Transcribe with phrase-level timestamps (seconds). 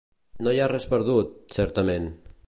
[0.45, 1.29] No hi ha res perdut,
[1.59, 2.09] certament.